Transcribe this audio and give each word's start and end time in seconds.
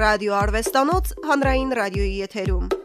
Ռադիո 0.00 0.36
Արվեստանոց 0.40 1.10
հանրային 1.28 1.74
ռադիոյի 1.76 2.20
եթերում։ 2.24 2.79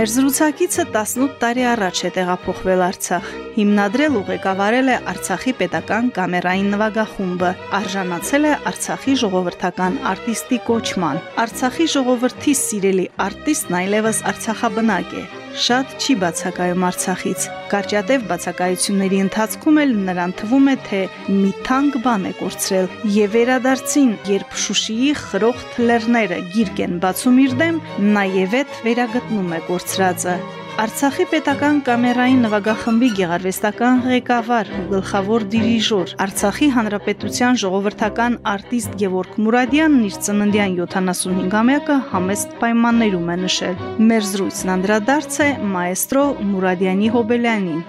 Մեր 0.00 0.08
զրուցակիցը 0.08 0.84
18 0.96 1.32
տարի 1.42 1.64
առաջ 1.70 1.98
է 2.08 2.10
տեղափոխվել 2.14 2.82
Արցախ։ 2.86 3.26
Հիմնադրել 3.56 4.14
ու 4.16 4.22
ղեկավարել 4.30 4.88
է 4.92 4.94
Արցախի 5.12 5.52
պետական 5.58 6.08
կամերային 6.16 6.70
նվագախումբը, 6.74 7.50
արժանացել 7.80 8.48
է 8.48 8.54
Արցախի 8.70 9.16
ժողովրդական 9.24 9.98
արտիստի 10.14 10.60
կոչման։ 10.70 11.20
Արցախի 11.44 11.90
ժողովրդի 11.98 12.56
սիրելի 12.62 13.06
արտիստն 13.26 13.78
այլևս 13.82 14.24
Արցախաբնակ 14.32 15.14
է 15.20 15.26
շատ 15.58 15.94
չի 16.00 16.14
բացակայում 16.20 16.84
Արցախից։ 16.88 17.46
Կարճատև 17.72 18.26
բացակայությունների 18.30 19.18
ընթացքում 19.24 19.80
էլ 19.82 19.94
նրան 20.06 20.34
թվում 20.40 20.70
է, 20.70 20.76
թե 20.86 21.00
մի 21.40 21.52
թանկ 21.66 21.98
բան 22.06 22.28
է 22.30 22.32
կորցրել 22.40 22.88
եւ 23.16 23.34
վերադարձին, 23.34 24.14
երբ 24.30 24.56
Շուշիի 24.64 25.12
խրոխտ 25.24 25.82
լեռները 25.90 26.40
գիրկ 26.54 26.86
են 26.86 26.96
բացում 27.04 27.44
իր 27.48 27.60
դեմ, 27.64 27.84
նաեւ 28.20 28.58
այդ 28.62 28.80
վերագտնում 28.86 29.54
է 29.58 29.62
կորցրածը։ 29.70 30.40
Արցախի 30.78 31.24
պետական 31.32 31.78
կամերային 31.86 32.44
նվագախմբի 32.44 33.08
գեղարվեստական 33.18 34.02
ղեկավար 34.04 34.68
ու 34.76 34.82
գլխավոր 34.92 35.46
դիրիժոր 35.54 36.12
Արցախի 36.24 36.68
հանրապետության 36.76 37.58
ժողովրդական 37.62 38.36
արտիստ 38.52 38.94
Գևորգ 39.02 39.38
Մուրադյանն 39.46 40.04
իր 40.10 40.18
ծննդյան 40.28 40.76
75-ամյակը 40.82 41.96
համեստ 42.12 42.54
պայմաններում 42.62 43.32
է 43.34 43.36
նշել։ 43.46 43.82
Մեր 44.10 44.28
զրույցն 44.30 44.72
անդրադարձ 44.76 45.40
է 45.40 45.50
մայստրո 45.74 46.24
Մուրադյանի 46.54 47.12
Հոբելյանին։ 47.18 47.82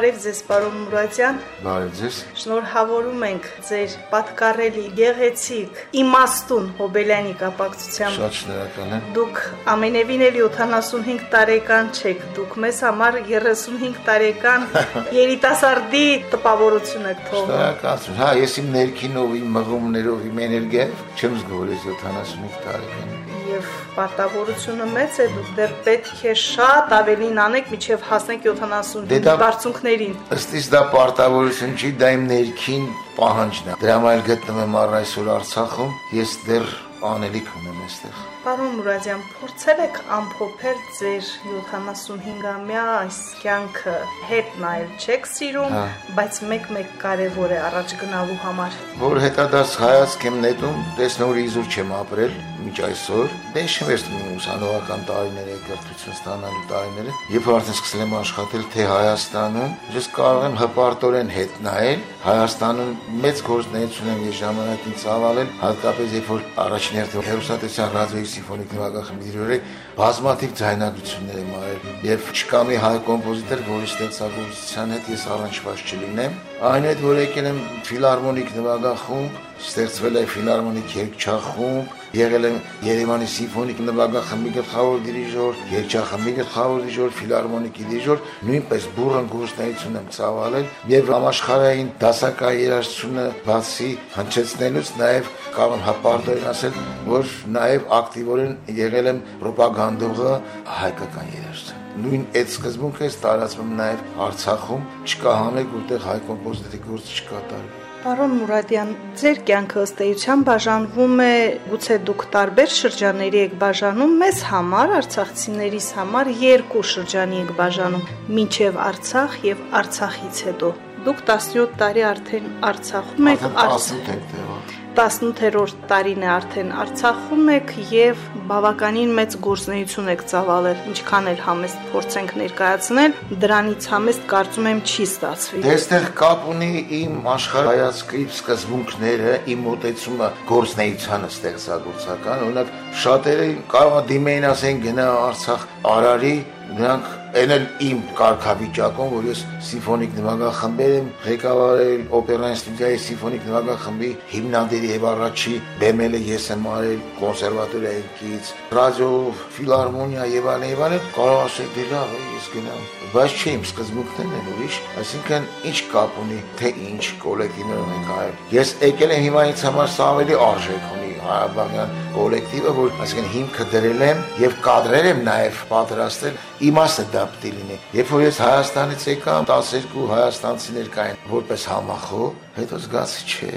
Բարև 0.00 0.20
ձեզ, 0.24 0.38
պարոն 0.48 0.76
Մուրադյան։ 0.80 1.38
Բարև 1.60 1.88
ձեզ։ 1.98 2.18
Շնորհավորում 2.40 3.24
ենք 3.26 3.48
ձեր 3.68 3.96
պատկառելի 4.08 4.84
գեղեցիկ 4.96 5.80
իմաստուն 6.00 6.70
Հոբելյանի 6.78 7.34
կապակցությամբ։ 7.42 8.16
Շատ 8.16 8.38
շնորհակալ 8.38 8.94
եմ։ 8.96 9.10
Դուք 9.18 9.42
ամենևին 9.74 10.24
էլ 10.30 10.38
75 10.46 11.26
տարեկան 11.36 11.92
չեք, 12.00 12.24
դուք 12.38 12.56
մեզ 12.64 12.80
համար 12.86 13.20
35 13.28 14.00
տարեկան 14.08 14.64
երիտասարդի 15.20 16.06
տպավորություն 16.32 17.10
եք 17.12 17.20
թողնում։ 17.28 17.52
Շնորհակալություն։ 17.52 18.20
Հա, 18.24 18.30
ես 18.40 18.56
իմ 18.64 18.72
ներքինով, 18.80 19.36
իմ 19.42 19.52
մղումներով, 19.60 20.24
իմ 20.30 20.42
էներգիայով 20.48 21.04
չեմ 21.20 21.38
զգորել 21.44 21.84
75 21.84 22.64
տարեկան 22.70 23.39
եւ 23.60 23.68
պարտավորությունը 23.96 24.86
մեծ 24.94 25.18
է 25.20 25.26
դուք 25.34 25.50
դեռ 25.58 25.74
պետք 25.86 26.22
է 26.30 26.34
շատ 26.42 26.94
ավելին 26.96 27.40
անեք 27.44 27.68
միջև 27.74 28.06
հասնեք 28.10 28.48
70 28.48 29.28
բարձունքներին 29.42 30.16
ըստ 30.38 30.56
իս 30.60 30.70
դա 30.74 30.82
պարտավորություն 30.96 31.76
չի 31.76 31.92
դա 32.00 32.12
իմ 32.16 32.26
ներքին 32.32 32.90
պահանջն 33.20 33.70
է 33.74 33.78
դրա 33.84 34.00
համար 34.00 34.26
գտնվում 34.32 34.66
եմ 34.66 34.82
առ 34.86 34.98
այսօր 35.04 35.32
Արցախում 35.36 35.96
ես 36.22 36.36
դեռ 36.48 36.76
անելիք 37.14 37.56
ունեմ 37.60 37.88
այստեղ 37.88 38.29
Պարոն 38.40 38.78
Մուրադյան, 38.78 39.24
փորձել 39.36 39.80
եք 39.84 39.98
ամփոփել 40.16 40.78
ձեր 40.96 41.26
75-ամյա 41.44 42.84
այս 42.94 43.18
կյանքը 43.42 43.96
հետ 44.30 44.54
նայել, 44.62 44.94
չեք 44.96 45.28
սիրում, 45.28 45.74
հա։ 45.76 45.82
բայց 46.16 46.40
մեկ-մեկ 46.52 46.94
կարևոր 47.02 47.52
է 47.52 47.58
առաջ 47.66 47.96
գնալու 48.00 48.38
համար։ 48.46 48.78
Որ 49.02 49.20
հետադարձ 49.26 49.74
հայացք 49.84 50.24
եմ 50.30 50.40
նետում, 50.46 50.80
տեսնոր 51.02 51.42
իզուր 51.44 51.68
չեմ 51.76 51.92
ապրել 52.00 52.40
միջ 52.60 52.80
այսօր։ 52.86 53.30
Դե 53.54 53.62
չեմ 53.66 53.88
վերցնում 53.90 54.24
ուսանողական 54.36 55.04
տարիները, 55.08 55.54
կրթություն 55.66 56.14
ստանալու 56.16 56.64
տարիները, 56.70 57.14
երբ 57.34 57.48
արդեն 57.54 57.76
սկսել 57.76 58.02
եմ 58.04 58.12
աշխատել 58.20 58.66
թե 58.74 58.86
Հայաստանում, 58.90 59.72
ես 59.96 60.08
կարող 60.16 60.44
եմ 60.48 60.58
հպարտորեն 60.60 61.32
հետ 61.36 61.56
նայել, 61.66 62.04
Հայաստանում 62.20 62.92
մեծ 63.24 63.42
գործունեություն 63.48 64.10
եմ 64.12 64.22
ես 64.28 64.36
ժամանակին 64.40 64.98
ծավալել, 65.00 65.52
հատկապես 65.60 66.16
երբ 66.20 66.30
որ 66.30 66.44
առաջին 66.64 67.00
հերթին 67.00 67.26
հերոսատեսյան 67.30 67.94
ռադիոյի 67.96 68.29
սիմֆոնիկ 68.30 68.74
նվագախմբի 68.76 69.30
դիրորեք 69.30 69.70
բազմաթիվ 70.00 70.52
ձայնագրություններ 70.60 71.38
եմ 71.40 71.52
արել 71.60 72.04
եւ 72.10 72.28
չկա 72.30 72.60
մի 72.70 72.76
հայ 72.84 72.92
կոմպոզիտոր, 73.10 73.62
որի 73.70 73.88
ստեղծագործության 73.90 74.94
հետ 74.96 75.10
ես 75.10 75.24
առնչված 75.36 75.84
չլինեմ։ 75.90 76.36
Այն 76.70 76.88
հետ 76.90 77.04
որ 77.10 77.20
եկել 77.20 77.50
եմ 77.50 77.60
ֆիլհարմոնիկ 77.90 78.52
նվագախումբ, 78.60 79.40
ստեղծվել 79.70 80.20
է 80.20 80.24
ֆիլհարմոնիկ 80.34 80.94
երգչախումբ, 81.00 81.99
եղել 82.16 82.46
եմ 82.48 82.56
Երևանի 82.86 83.26
սիմֆոնիկ 83.30 83.80
նվագախմբի 83.86 84.52
գլխավոր 84.56 85.02
դիրիժոր, 85.06 85.60
երգչախմբի 85.70 86.32
գլխավոր 86.40 86.80
դիրիժոր, 86.84 87.12
ֆիլհարմոնիկի 87.20 87.86
դիրիժոր, 87.90 88.22
նույնպես 88.50 88.88
բուրըն 88.96 89.28
գործունեություն 89.34 89.98
եմ 90.00 90.08
ծավալել 90.16 90.70
եւ 90.90 91.12
համաշխարհային 91.14 91.92
դասական 92.02 92.56
երաժշտությունը 92.60 93.26
բացի 93.46 93.90
հնչեցնելուց 94.16 94.94
նաեւ 95.00 95.34
կարող 95.54 95.76
եմ 95.80 95.84
հապարտորեն 95.90 96.48
ասել, 96.50 96.80
որ 97.10 97.36
նաեւ 97.60 97.86
ակտիվորեն 98.00 98.56
եղել 98.80 99.12
եմ 99.14 99.22
ռոպագանդողը 99.46 100.34
հայկական 100.80 101.36
երաժշտության 101.40 101.80
նույն 102.00 102.24
այդ 102.38 102.52
սկզբունքը 102.54 103.08
տարածվում 103.24 103.74
նաև 103.80 104.04
Արցախում, 104.28 104.86
չկա 105.10 105.36
համեկ 105.40 105.76
որտեղ 105.76 106.08
հայ 106.08 106.18
կոմպոզիտորի 106.30 106.82
գործ 106.86 107.14
չկատարվի։ 107.18 107.79
Պարոն 108.00 108.30
Մուրադյան, 108.38 108.92
ձեր 109.20 109.40
կյանքը 109.48 109.80
ըստ 109.82 109.98
էության 110.06 110.44
բաժանվում 110.46 111.18
է, 111.20 111.34
գուցե 111.72 111.98
դուք 112.08 112.24
տարբեր 112.36 112.72
շրջանների 112.76 113.42
եք 113.42 113.58
բաժանում, 113.60 114.14
մեզ 114.22 114.40
համար, 114.52 114.94
արցախցիներիս 115.00 115.90
համար 115.98 116.32
երկու 116.46 116.84
շրջանի 116.94 117.40
եք 117.44 117.54
բաժանում՝ 117.60 118.10
մինչև 118.40 118.82
Արցախ 118.88 119.38
եւ 119.50 119.64
Արցախից 119.84 120.44
հետո։ 120.48 120.74
Դուք 121.10 121.24
17 121.36 121.80
տարի 121.84 122.06
արդեն 122.16 122.52
Արցախում 122.72 123.34
եք, 123.36 123.48
18 123.68 124.14
եք 124.16 124.30
տեղով 124.32 124.79
18-րդ 124.98 125.82
տարին 125.90 126.24
է 126.24 126.28
արդեն 126.34 126.70
Արցախում 126.82 127.50
եք 127.54 127.68
եւ 127.94 128.22
բավականին 128.50 129.12
մեծ 129.14 129.36
գործունեություն 129.44 130.10
եք 130.10 130.24
ծավալել, 130.32 130.80
ինչքան 130.90 131.28
էլ 131.30 131.38
համեստ 131.46 131.84
փորձենք 131.92 132.34
ներկայացնել, 132.40 133.14
դրանից 133.44 133.88
համեստ 133.92 134.26
կարծում 134.32 134.68
եմ 134.70 134.82
չի 134.90 135.06
ստացվի։ 135.10 135.62
Դե 135.66 135.72
այստեղ 135.76 136.08
կապ 136.20 136.50
ունի 136.54 136.70
իմ 137.00 137.30
աշխարհայացքի 137.36 138.24
սկզբունքները, 138.40 139.38
իմ 139.54 139.64
մոտեցումը 139.70 140.30
գործնեությանը 140.50 141.32
ստեղծագործական, 141.38 142.44
օրինակ 142.50 142.76
շատերը 143.06 143.48
կարող 143.70 144.04
դիմեին 144.10 144.50
ասեն 144.50 144.84
գնա 144.90 145.08
Արցախ 145.30 145.66
Արարի, 145.94 146.36
նրանք 146.74 147.19
Այն 147.30 147.52
էլ 147.54 147.66
իմ 147.86 147.98
կարգավիճակում, 148.18 149.10
որ 149.14 149.26
ես 149.30 149.42
սիմֆոնիկ 149.68 150.14
նվագախմբեր 150.18 150.94
եմ 150.96 151.10
ղեկավարել, 151.26 152.00
օպերային 152.18 152.56
ստուդիայի 152.58 152.98
սիմֆոնիկ 153.06 153.44
նվագախմբի 153.50 154.10
հիմնադիրի 154.32 154.90
եւ 154.90 155.06
առաջի 155.10 155.54
բեմելը 155.82 156.22
ես 156.26 156.48
եմ 156.56 156.66
արել 156.74 157.04
կոնսերվատորիայից, 157.20 158.54
ռադիո, 158.80 159.12
ֆիլհարմոնիա 159.60 160.26
եւ 160.34 160.50
այլն 160.56 160.72
եւ 160.74 160.82
այլն, 160.88 161.06
կարող 161.20 161.44
ասեք 161.46 161.76
դե 161.78 161.86
լավ 161.94 162.16
է, 162.18 162.24
ես 162.40 162.50
գնամ 162.56 162.88
բայց 163.10 163.32
չէ 163.40 163.52
իմ 163.56 163.62
սկզբունքներն 163.66 164.34
են 164.38 164.50
ուրիշ, 164.52 164.76
այսինքն 165.02 165.48
ինչ 165.70 165.78
կապ 165.90 166.20
ունի, 166.22 166.38
թե 166.60 166.70
ինչ 166.90 167.08
կոլեկտիվներ 167.24 167.82
ենք 167.96 168.14
արել։ 168.20 168.38
Ես 168.54 168.72
եկել 168.86 169.14
եմ 169.16 169.26
հիմա 169.26 169.44
ինձ 169.50 169.66
համար 169.66 169.92
սա 169.96 170.10
ավելի 170.14 170.40
արժեք 170.46 170.99
Ղարաբաղյան 171.24 171.92
կոլեկտիվը, 172.14 172.72
որ 172.78 172.94
այսինքն 173.04 173.28
հիմքը 173.34 173.66
դրել 173.74 174.04
եմ 174.06 174.22
եւ 174.40 174.56
կադրեր 174.66 175.08
եմ 175.10 175.20
նաեւ 175.26 175.60
պատրաստել, 175.70 176.40
իմաստը 176.70 177.04
դա 177.14 177.26
պետք 177.34 177.58
լինի։ 177.60 177.78
Երբ 178.00 178.14
որ 178.14 178.24
ես 178.26 178.40
Հայաստանից 178.46 179.06
եկա, 179.10 179.36
12 179.50 180.08
հայաստանցիներ 180.14 180.90
կային 180.96 181.22
որպես 181.34 181.68
համախոհ, 181.74 182.26
հետո 182.60 182.82
զգացի 182.86 183.28
չէ, 183.30 183.54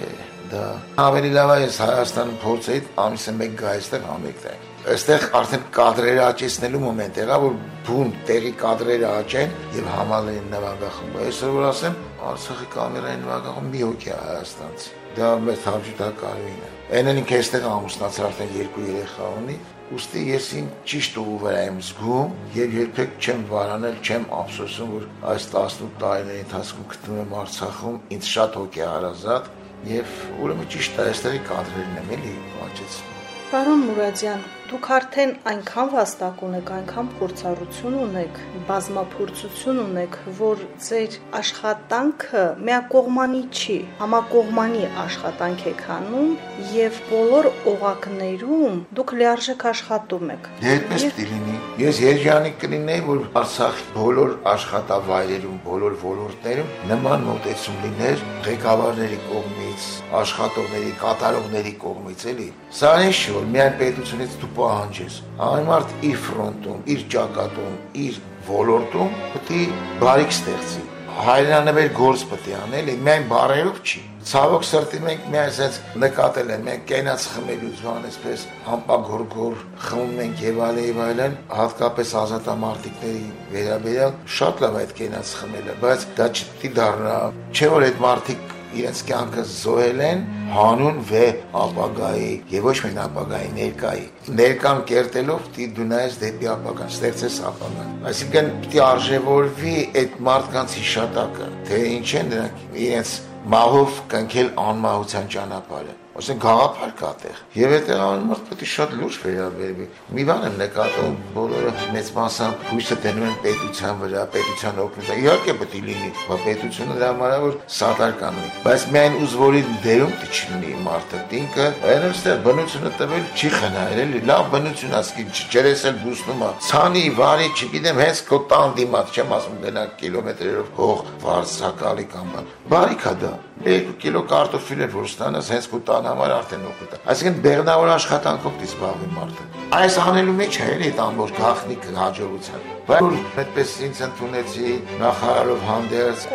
դա 0.54 0.68
ավելի 1.08 1.34
լավ 1.40 1.56
է 1.56 1.58
ես 1.64 1.82
Հայաստանում 1.88 2.38
փորձեի 2.44 2.86
ամիսը 3.08 3.36
մեկ 3.40 3.58
գա 3.64 3.74
այստեղ 3.78 4.08
համեկտել 4.12 4.73
այստեղ 4.84 5.26
արդեն 5.40 5.62
կադրերը 5.72 6.24
աճեցնելու 6.26 6.80
մոմենտ 6.84 7.18
եղա, 7.22 7.36
որ 7.40 7.54
բուն 7.88 8.10
տեղի 8.28 8.50
կադրերը 8.60 9.06
աճեն 9.10 9.54
եւ 9.78 9.86
համալեն 9.94 10.50
նվագախումբը։ 10.52 11.22
Այսօր 11.24 11.54
որ 11.56 11.68
ասեմ, 11.70 11.96
Արցախի 12.24 12.68
կամերային 12.74 13.24
նվագախումբը 13.24 13.72
մի 13.74 13.84
հոգի 13.84 14.12
Հայաստանց։ 14.18 14.88
Դա 15.14 15.30
մեծ 15.44 15.68
համջուտակարույն 15.70 16.60
է։ 16.68 16.72
Այնեն 17.00 17.22
ինքը 17.24 17.38
այստեղ 17.40 17.68
ամուսնացել 17.70 18.28
արդեն 18.28 18.54
երկու 18.60 18.84
երեխա 18.90 19.30
ունի, 19.40 19.56
ուստի 19.94 20.24
ես 20.34 20.48
ին 20.58 20.68
ճիշտ 20.90 21.18
ուղու 21.24 21.40
վրա 21.44 21.62
եմ 21.64 21.80
զգում 21.84 22.34
եւ 22.58 22.76
երբեք 22.80 23.16
չեմ 23.24 23.44
վարանել, 23.54 23.98
չեմ 24.04 24.26
ափսոսում, 24.40 24.94
որ 24.94 25.08
այս 25.34 25.48
18 25.54 25.94
տարիների 26.04 26.44
ընթացքում 26.44 26.88
գտնվում 26.94 27.22
եմ 27.24 27.36
Արցախում, 27.44 28.00
ինձ 28.18 28.32
շատ 28.34 28.58
հոգի 28.64 28.84
հարազատ 28.90 29.52
եւ 29.94 30.18
ուրեմն 30.44 30.70
ճիշտ 30.74 31.00
է, 31.04 31.08
այստեղի 31.14 31.42
կադրերն 31.52 31.98
եմ 32.04 32.14
էլի 32.18 32.36
աճեցնում։ 32.68 33.14
Պարոն 33.54 33.82
Մուրադյան, 33.90 34.46
Դուք 34.64 34.88
արդեն 34.96 35.32
այնքան 35.50 35.90
վաստակ 35.92 36.42
ունեք, 36.48 36.70
այնքան 36.74 37.08
փորձառություն 37.18 37.96
ունեք, 38.00 38.38
բազմափորձություն 38.70 39.82
ունեք, 39.84 40.14
որ 40.38 40.62
ձեր 40.86 41.18
աշխատանքը 41.40 42.44
միակողմանի 42.70 43.42
չի, 43.60 43.76
համակողմանի 44.00 44.86
աշխատանք 45.04 45.66
եք 45.74 45.84
անում 45.98 46.32
եւ 46.78 47.02
բոլոր 47.10 47.50
օղակներում 47.74 48.80
դուք 49.00 49.14
լիարժեք 49.20 49.66
աշխատում 49.74 50.32
եք։ 50.38 50.50
Դե 50.64 50.72
այդպես 50.74 51.06
պիտի 51.10 51.28
լինի։ 51.34 51.58
Ես 51.84 52.00
երջանիկ 52.04 52.58
կլինեի, 52.64 53.04
որ 53.10 53.22
Արցախի 53.44 53.86
բոլոր 53.98 54.34
աշխատավայրերում, 54.54 55.60
բոլոր 55.68 55.96
ոլորտներում 56.04 56.74
նման 56.94 57.28
մոտեցում 57.28 57.78
լիներ 57.84 58.26
ղեկավարների 58.48 59.20
կողմից, 59.28 59.88
աշխատողների, 60.24 60.92
կատարողների 61.04 61.74
կողմից, 61.84 62.26
էլի։ 62.34 62.50
Սա 62.80 62.92
ինչ 63.10 63.18
որ 63.34 63.48
միայն 63.54 63.78
պետությունից 63.82 64.38
դու 64.44 64.53
պահանջես։ 64.60 65.20
Անմարդ 65.50 65.94
իր 66.14 66.18
ֆրոնտում, 66.30 66.82
իր 66.96 67.06
ճակատում, 67.18 67.78
իր 68.08 68.24
ոլորտում 68.54 69.22
պետք 69.34 69.54
է 69.60 69.62
բարիք 70.04 70.36
ստեղծի 70.40 70.84
հայրանավեր 71.14 71.90
գործ 71.94 72.22
պետք 72.32 72.48
է 72.50 72.54
անել, 72.58 72.88
միայն 73.06 73.26
բարերով 73.30 73.80
չի։ 73.86 74.00
Ցավոք 74.24 74.64
սրտի 74.66 75.00
մենք 75.04 75.26
միայն 75.34 75.52
ասած 75.52 75.76
նկատել 76.02 76.52
են, 76.56 76.64
մենք 76.68 76.86
կենաց 76.90 77.26
խմելուց 77.34 77.82
բան 77.84 78.08
այսպես 78.10 78.46
ամպագորգոր 78.74 79.62
խմում 79.84 80.22
ենք 80.24 80.42
եւ 80.48 80.62
այլ 80.68 80.80
եւ 80.84 81.02
այլն, 81.06 81.38
հատկապես 81.60 82.14
ազատամարտիկների 82.24 83.28
վերաբերյալ 83.54 84.18
շատ 84.40 84.64
լավ 84.64 84.80
այդ 84.82 84.96
կենաց 85.04 85.36
խմելը, 85.44 85.78
բայց 85.84 86.08
դա 86.18 86.30
չպիտի 86.34 86.74
դառնա, 86.80 87.18
չէ 87.54 87.72
որ 87.74 87.88
այդ 87.92 88.04
մարդիկ 88.08 88.54
իրենց 88.82 89.02
կյանքը 89.10 89.44
զոհել 89.54 90.04
են 90.08 90.24
հանուն 90.54 91.00
վե 91.10 91.24
ապագայի 91.64 92.30
եւ 92.54 92.68
ոչ 92.70 92.76
միայն 92.84 93.02
ապագայի 93.04 93.50
ներկայի 93.58 94.06
ներկան 94.40 94.84
կերտելով 94.92 95.48
պիտի 95.48 95.68
դու 95.80 95.88
նայես 95.94 96.20
դեպի 96.24 96.52
ապագան 96.54 96.94
ստեղծես 96.94 97.40
ապագան 97.54 97.92
այսինքն 98.12 98.54
պիտի 98.64 98.84
արժևորվի 98.90 99.76
այդ 100.04 100.16
մարդկանց 100.30 100.78
հիշատակը 100.84 101.52
թե 101.70 101.84
ինչ 101.98 102.08
են 102.22 102.32
նրանք 102.34 102.64
իրենց 102.86 103.18
մահով 103.54 104.00
կնքել 104.14 104.56
անմահության 104.70 105.30
ճանապարհը 105.38 106.02
ասեն 106.14 106.42
գաղափար 106.44 106.92
կա 107.00 107.10
տեղ 107.24 107.38
եւ 107.58 107.72
այդտեղ 107.74 108.02
անմարդ 108.06 108.44
պետք 108.50 108.64
է 108.64 108.68
շատ 108.70 108.92
լուրջ 109.00 109.16
վերաբերվի 109.24 109.86
մի 110.14 110.26
բան 110.30 110.44
եմ 110.46 110.58
նկատում 110.62 111.16
բոլորը 111.34 111.72
մեծ 111.96 112.12
մասամբ 112.18 112.68
հույսը 112.70 112.98
դնում 113.06 113.26
են 113.30 113.38
պետության 113.46 113.96
վրա 114.04 114.26
պետության 114.36 114.82
օգնության 114.84 115.24
իհարկե 115.24 115.56
պետք 115.64 115.74
է 115.74 115.82
լինի 115.88 116.12
բայց 116.28 116.44
պետությունը 116.44 116.98
դրա 117.00 117.10
համար 117.14 117.34
որ 117.44 117.58
սատար 117.78 118.14
կանոնի 118.22 118.52
բայց 118.68 118.86
միայն 118.94 119.18
ուզվորի 119.24 119.64
դերում 119.88 120.14
չլինի 120.34 120.76
մարդը 120.86 121.24
ինքը 121.40 121.68
այնստեղ 121.94 122.44
բնությունը 122.46 122.92
տվել 123.02 123.26
չի 123.34 123.50
խնայել 123.58 124.14
լավ 124.30 124.52
բնություն 124.54 124.98
ասկի 125.02 125.26
ջերեսել 125.54 125.98
բուսնում 126.04 126.44
է 126.44 126.52
ցանի 126.68 127.04
վարի 127.18 127.50
չգիտեմ 127.58 128.04
հենց 128.04 128.22
քո 128.30 128.40
տան 128.54 128.76
դիմաց 128.78 129.18
չեմ 129.18 129.34
ասում 129.40 129.58
գնա 129.64 129.86
կիլոմետրերով 130.04 130.72
հող 130.78 131.04
վարձակալի 131.24 132.08
կամ 132.14 132.32
բան 132.38 132.54
բարիքա 132.74 133.14
դա 133.24 133.34
2 133.64 133.96
կիլո 134.04 134.22
կարտոֆիլ 134.28 134.82
էր 134.84 134.92
որ 134.92 135.06
ստանաս 135.08 135.50
հենց 135.54 135.68
քո 135.72 135.80
տան 135.88 136.08
համար 136.10 136.32
արդեն 136.38 136.64
օգուտ 136.68 136.96
է 136.96 136.98
այսինքն 137.14 137.38
բեղնավոր 137.46 137.92
աշխատանքով 137.94 138.58
դիսպավի 138.64 139.08
մարդը 139.14 139.46
այս 139.78 139.96
անելու 140.04 140.36
մեջ 140.40 140.58
է 140.60 140.66
էլի 140.74 140.90
այդ 140.92 141.00
ամբողջ 141.04 141.38
գախնիկը 141.40 141.94
հաջողության 142.04 142.72
Բայց 142.84 143.38
այդպես 143.40 143.74
ինձ 143.88 144.00
ընդունեցի 144.04 144.72
նախարարով 145.00 145.62
հանդերձ 145.70 146.26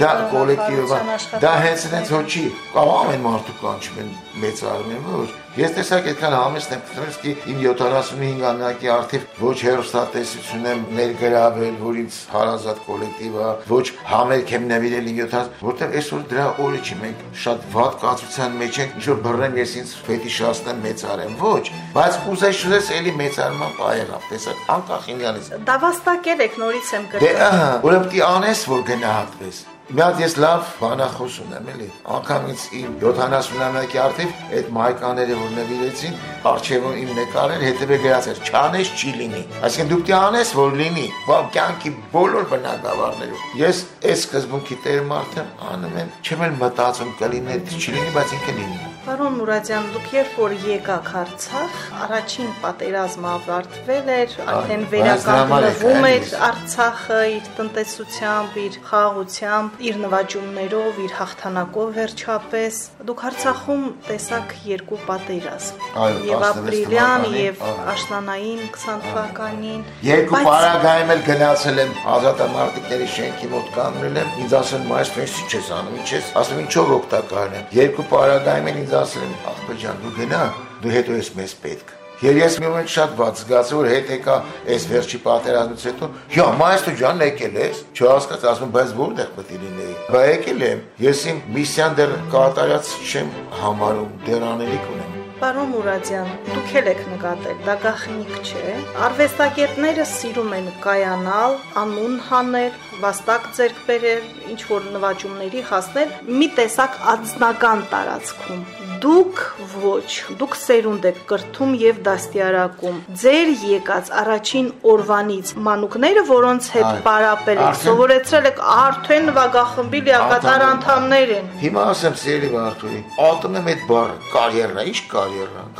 դա 0.00 0.12
կոլեկտիվը 0.32 1.00
դա 1.44 1.52
հենց 1.60 1.84
հենց 1.92 2.12
հո 2.14 2.20
չի 2.30 2.44
կամ 2.72 2.92
ամեն 2.94 3.24
մարդու 3.26 3.56
կանչում 3.60 4.00
են 4.00 4.10
մեծ 4.40 4.62
արմեն 4.70 5.04
որ 5.10 5.34
ես 5.58 5.72
տեսակ 5.74 6.04
այդքան 6.10 6.34
համեստ 6.36 6.72
եմ 6.76 6.82
գտնել 6.86 7.14
कि 7.20 7.32
իմ 7.50 7.56
75-ամյակի 7.64 8.90
արդիվ 8.94 9.22
ոչ 9.40 9.54
հերոստատեսություն 9.66 10.68
եմ 10.70 10.84
ներգրավել 10.94 11.80
որ 11.80 11.98
ինձ 12.04 12.18
հարազատ 12.34 12.82
կոլեկտիվը 12.86 13.48
ոչ 13.70 13.82
համերգ 14.12 14.52
եմ 14.54 14.68
նվիրել 14.70 15.10
իմ 15.10 15.18
70 15.24 15.64
որտեղ 15.66 15.96
այսօր 16.00 16.22
դրա 16.30 16.46
օրը 16.66 16.80
չի 16.86 16.98
մենք 17.00 17.24
շատ 17.42 17.66
վատ 17.74 17.98
կացության 18.04 18.56
մեջ 18.60 18.80
ենք 18.84 18.94
ինչ 19.00 19.04
որ 19.10 19.20
բռնեմ 19.26 19.58
ես 19.58 19.74
ինձ 19.80 19.96
ֆետիշացնեմ 20.06 20.80
մեծ 20.86 21.04
արեմ 21.10 21.34
ոչ 21.42 21.64
բայց 21.98 22.20
ուզես 22.30 22.62
շուտես 22.62 22.92
էլի 23.00 23.16
մեծ 23.18 23.42
արման 23.50 23.76
պայեղավ 23.80 24.30
տեսակ 24.30 24.64
անկախ 24.76 25.10
ինյանից 25.16 25.52
դա 25.66 25.78
վաստակել 25.82 26.46
եք 26.46 26.62
նորից 26.62 26.94
եմ 27.00 27.10
գրել։ 27.10 27.26
Դե 27.26 27.44
ահա, 27.50 27.68
ուրեմն 27.90 28.08
պիտի 28.10 28.24
անես, 28.30 28.64
որ 28.70 28.82
գնահատվես։ 28.90 29.60
Մի 29.90 30.02
հատ 30.04 30.20
ես 30.22 30.34
լավ 30.38 30.66
բանախոս 30.78 31.36
ունեմ, 31.42 31.68
էլի։ 31.72 31.86
Անկամ 32.14 32.44
ինձ 32.52 32.66
իմ 32.78 32.90
70-ամյակի 33.00 33.98
արդիվ 34.04 34.44
այդ 34.58 34.68
մայկաները 34.76 35.38
որ 35.40 35.50
նվիրեցին, 35.56 36.14
արխիվում 36.50 37.00
իմ 37.00 37.10
նկարել, 37.18 37.64
հետևե 37.66 37.98
գրած 38.04 38.28
էր՝ 38.30 38.42
«Չանես 38.50 38.92
չի 38.94 39.14
լինի»։ 39.18 39.42
Այսինքն 39.66 39.90
դու 39.90 39.98
պիտի 40.04 40.14
անես, 40.20 40.54
որ 40.60 40.78
լինի, 40.78 41.06
բա 41.26 41.40
կյանքի 41.58 41.92
բոլոր 42.14 42.48
բնակավարներում։ 42.54 43.44
Ես 43.64 43.82
այս 44.06 44.24
սկզբունքի 44.30 44.80
տեր 44.86 45.02
մարդ 45.10 45.40
եմ, 45.42 45.52
անում 45.74 46.00
եմ, 46.04 46.14
չեմ 46.22 46.46
էլ 46.46 46.56
մտածում 46.62 47.12
կլինի, 47.18 47.60
չի 47.74 47.98
լինի, 47.98 48.14
բայց 48.14 48.38
ինքը 48.38 48.56
լինի։ 48.60 48.99
Պարոն 49.10 49.40
Մուրադյան, 49.40 49.86
դուք 49.90 50.12
երբ 50.14 50.34
որ 50.38 50.52
եկաք 50.62 51.08
Արցախ, 51.18 51.78
առաջին 52.04 52.50
պատերազմը 52.62 53.30
ավարտվել 53.30 54.10
էր, 54.14 54.34
արդեն 54.52 54.84
վերականգնվում 54.92 56.06
էր 56.10 56.28
Արցախը 56.46 57.18
իր 57.30 57.48
տնտեսությամբ, 57.56 58.58
իր 58.62 58.76
խաղաղությամբ, 58.86 59.80
իր 59.90 59.98
նվաճումներով, 60.04 61.00
իր 61.02 61.16
հաղթանակով 61.18 61.90
վերջապես։ 61.98 62.78
Դուք 63.10 63.24
Արցախում 63.30 63.82
տեսաք 64.06 64.54
երկու 64.70 65.00
պատերազմ։ 65.10 65.82
Եվ 66.30 66.46
ապրիլյան 66.50 67.26
եւ 67.40 67.66
աշնանային 67.90 68.62
20 68.78 69.02
թվականին։ 69.10 69.82
Երկու 70.06 70.44
պարագայում 70.46 71.12
էլ 71.16 71.26
գնացել 71.26 71.82
եմ 71.82 71.92
ազատամարտիկների 72.14 73.10
շենքի 73.18 73.50
մոտ 73.56 73.74
կանգնել 73.74 74.22
եմ, 74.22 74.32
ինձ 74.44 74.56
ասեն՝ 74.60 74.88
«Մայր 74.90 75.12
ֆենսի 75.18 75.50
չես 75.50 75.70
անում, 75.80 75.98
ինչ 76.00 76.08
ես»։ 76.14 76.32
Ասում 76.40 76.60
ինչով 76.60 76.94
օգտակար 77.00 77.54
եմ։ 77.60 77.70
Երկու 77.80 78.06
պարագայում 78.10 78.70
ինձ 78.70 78.99
ասել 79.06 79.24
են 79.28 79.40
աղբեր 79.54 79.80
ջան 79.84 80.04
դու 80.04 80.12
գնա 80.20 80.44
դու 80.84 80.94
հետո 80.98 81.18
ես 81.20 81.32
մեզ 81.40 81.56
պետք 81.64 81.96
Եվ 82.20 82.36
ես 82.36 82.56
մի 82.60 82.66
moment 82.68 82.90
շատ 82.92 83.12
բաց 83.16 83.38
զգացի 83.40 83.76
որ 83.78 83.86
հետ 83.88 84.10
եկա 84.12 84.34
այս 84.74 84.82
վերջի 84.90 85.20
պատերազմից 85.24 85.84
հետո 85.88 86.08
«Յա, 86.34 86.48
մայստր 86.60 86.98
ջան, 87.00 87.22
եկել 87.24 87.56
ես»։ 87.62 87.80
Չհասկաց, 87.96 88.44
ասում 88.50 88.74
բայց 88.74 88.92
որտեղ 88.98 89.30
պետք 89.38 89.54
է 89.56 89.60
լինեի։ 89.62 89.94
Բա 90.10 90.22
եկել 90.26 90.66
եմ։ 90.68 90.82
Ես 91.06 91.22
իմ 91.32 91.40
միսիան 91.56 91.96
դեռ 92.02 92.12
կատարած 92.36 92.92
չեմ 93.08 93.32
համարում, 93.62 94.12
դեռ 94.28 94.46
անելիք 94.50 94.92
ունեմ։ 94.98 95.19
Պարոն 95.40 95.70
Մուրադյան, 95.72 96.32
դուք 96.50 96.72
եք 96.80 96.98
նկատել, 97.10 97.60
դա 97.64 97.76
գախնիկ 97.84 98.34
չէ։ 98.44 98.74
Արվեստագետները 99.06 100.04
սիրում 100.10 100.52
են 100.58 100.68
կայանալ, 100.84 101.56
անուն 101.84 102.18
հանել, 102.26 102.76
վաստակ 103.06 103.48
ձեռք 103.60 103.80
բերել, 103.88 104.28
ինչ 104.52 104.60
որ 104.74 104.92
նվաճումների 104.98 105.64
հասնել 105.72 106.14
մի 106.42 106.50
տեսակ 106.60 107.00
անձնական 107.14 107.88
տարածքում 107.94 108.64
դուք 109.00 109.38
ոչ, 109.80 110.08
դուք 110.36 110.54
սերունդ 110.60 111.06
եք 111.08 111.20
կրթում 111.30 111.70
եւ 111.80 112.00
դաստիարակում։ 112.04 112.96
Ձեր 113.20 113.52
եկած 113.70 114.10
առաջին 114.20 114.66
օրվանից 114.92 115.52
մանուկները, 115.68 116.24
որոնց 116.30 116.68
հետ 116.74 117.00
պարապել 117.06 117.62
եք, 117.64 117.78
սովորեցրել 117.84 118.48
եք 118.50 118.60
արդեն 118.74 119.26
նվագախմբի 119.30 120.02
լիակատար 120.10 120.64
անդամներ 120.68 121.32
են։ 121.38 121.48
Հիմա 121.64 121.86
ասեմ 121.94 122.18
սիրելի 122.20 122.50
Վարդուրի, 122.56 123.00
ալտում 123.30 123.58
եմ 123.60 123.70
այդ 123.72 123.86
բառը, 123.90 124.18
կարիերնա, 124.36 124.86
ի՞նչ 124.90 125.00
կարիերնա։ 125.14 125.29